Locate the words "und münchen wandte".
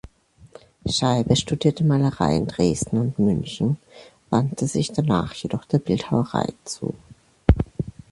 2.97-4.65